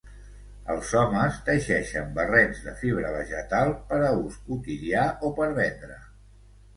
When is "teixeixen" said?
1.49-2.07